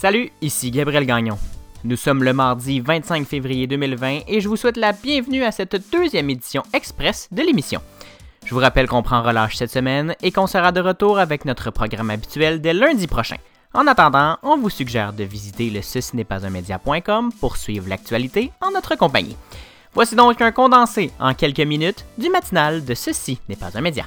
[0.00, 1.36] Salut, ici Gabriel Gagnon.
[1.82, 5.90] Nous sommes le mardi 25 février 2020 et je vous souhaite la bienvenue à cette
[5.90, 7.82] deuxième édition express de l'émission.
[8.44, 11.72] Je vous rappelle qu'on prend relâche cette semaine et qu'on sera de retour avec notre
[11.72, 13.38] programme habituel dès lundi prochain.
[13.74, 17.88] En attendant, on vous suggère de visiter le ceci n'est pas un média.com pour suivre
[17.88, 19.36] l'actualité en notre compagnie.
[19.94, 24.04] Voici donc un condensé en quelques minutes du matinal de Ceci n'est pas un média.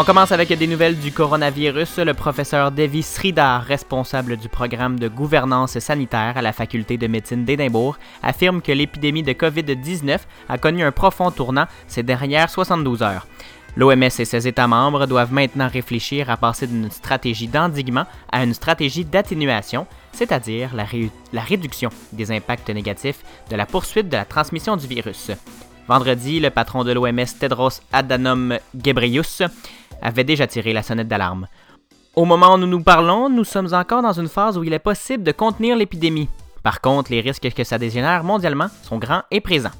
[0.00, 1.98] On commence avec des nouvelles du coronavirus.
[1.98, 7.44] Le professeur Devi Sridhar, responsable du programme de gouvernance sanitaire à la faculté de médecine
[7.44, 13.26] d'Édimbourg, affirme que l'épidémie de COVID-19 a connu un profond tournant ces dernières 72 heures.
[13.76, 18.54] L'OMS et ses États membres doivent maintenant réfléchir à passer d'une stratégie d'endiguement à une
[18.54, 20.86] stratégie d'atténuation, c'est-à-dire la,
[21.34, 25.30] la, réduction des impacts négatifs de la poursuite de la transmission du virus.
[25.88, 29.42] Vendredi, le patron de l'OMS Tedros Adhanom Ghebreyesus
[30.02, 31.46] avait déjà tiré la sonnette d'alarme.
[32.16, 34.78] Au moment où nous nous parlons, nous sommes encore dans une phase où il est
[34.78, 36.28] possible de contenir l'épidémie.
[36.62, 39.70] Par contre, les risques que ça dégénère mondialement sont grands et présents.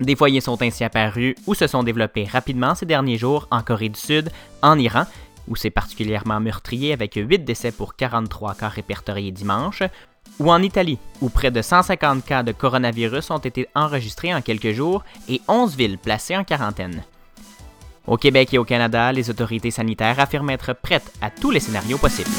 [0.00, 3.90] Des foyers sont ainsi apparus ou se sont développés rapidement ces derniers jours en Corée
[3.90, 4.30] du Sud,
[4.62, 5.04] en Iran,
[5.46, 9.82] où c'est particulièrement meurtrier avec 8 décès pour 43 cas répertoriés dimanche,
[10.38, 14.72] ou en Italie, où près de 150 cas de coronavirus ont été enregistrés en quelques
[14.72, 17.02] jours et 11 villes placées en quarantaine.
[18.06, 21.98] Au Québec et au Canada, les autorités sanitaires affirment être prêtes à tous les scénarios
[21.98, 22.30] possibles.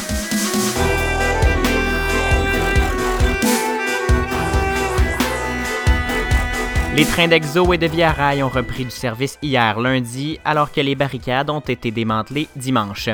[6.94, 10.82] Les trains d'Exo et de Via Rail ont repris du service hier lundi, alors que
[10.82, 13.08] les barricades ont été démantelées dimanche.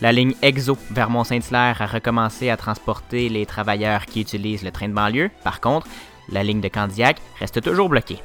[0.00, 4.88] La ligne Exo vers Mont-Saint-Hilaire a recommencé à transporter les travailleurs qui utilisent le train
[4.88, 5.30] de banlieue.
[5.42, 5.88] Par contre,
[6.28, 8.20] la ligne de Candiac reste toujours bloquée.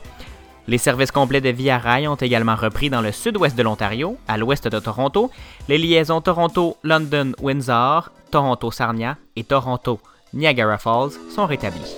[0.69, 4.37] Les services complets de Via Rail ont également repris dans le sud-ouest de l'Ontario, à
[4.37, 5.31] l'ouest de Toronto.
[5.67, 11.95] Les liaisons Toronto-London-Windsor, Toronto-Sarnia et Toronto-Niagara Falls sont rétablies.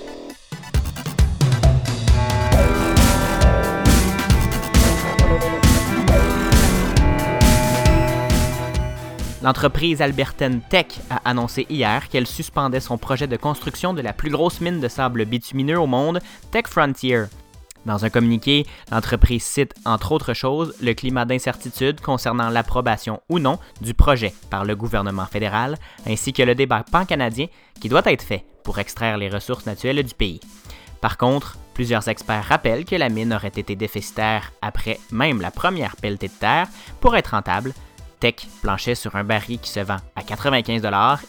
[9.42, 14.30] L'entreprise albertaine Tech a annoncé hier qu'elle suspendait son projet de construction de la plus
[14.30, 16.20] grosse mine de sable bitumineux au monde,
[16.50, 17.24] Tech Frontier.
[17.84, 23.58] Dans un communiqué, l'entreprise cite, entre autres choses, le climat d'incertitude concernant l'approbation ou non
[23.80, 25.76] du projet par le gouvernement fédéral,
[26.06, 27.46] ainsi que le débat pan-canadien
[27.80, 30.40] qui doit être fait pour extraire les ressources naturelles du pays.
[31.00, 35.96] Par contre, plusieurs experts rappellent que la mine aurait été déficitaire après même la première
[35.96, 36.68] pelletée de terre
[37.00, 37.72] pour être rentable.
[38.20, 40.82] Tech planchait sur un baril qui se vend à 95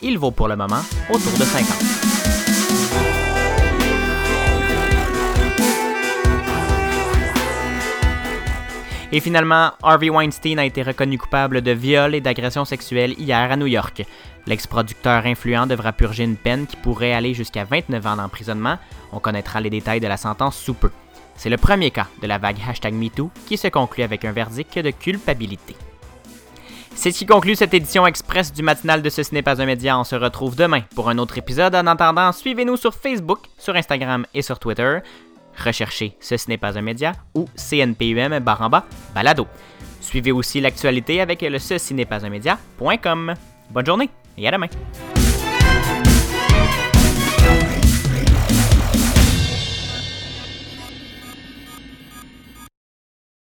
[0.04, 2.43] il vaut pour le moment autour de 50.
[9.16, 13.56] Et finalement, Harvey Weinstein a été reconnu coupable de viol et d'agression sexuelle hier à
[13.56, 14.04] New York.
[14.48, 18.80] L'ex-producteur influent devra purger une peine qui pourrait aller jusqu'à 29 ans d'emprisonnement.
[19.12, 20.90] On connaîtra les détails de la sentence sous peu.
[21.36, 24.80] C'est le premier cas de la vague hashtag MeToo qui se conclut avec un verdict
[24.80, 25.76] de culpabilité.
[26.96, 30.00] C'est ce qui conclut cette édition express du matinal de Ce n'est pas un média.
[30.00, 31.76] On se retrouve demain pour un autre épisode.
[31.76, 35.00] En attendant, suivez-nous sur Facebook, sur Instagram et sur Twitter.
[35.58, 39.48] Recherchez Ce n'est pas un média ou CNPUM bas balado.
[40.02, 43.34] Suivez aussi l'actualité avec le ceci n'est pas un média.com.
[43.72, 44.68] Bonne journée et à demain.